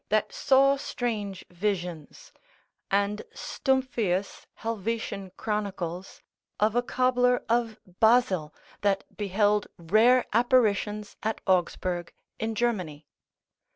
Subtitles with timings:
[0.09, 2.33] that saw strange visions;
[2.89, 5.79] and Stumphius Helvet Cornic,
[6.59, 8.51] a cobbler of Basle,
[8.81, 13.05] that beheld rare apparitions at Augsburg, in Germany.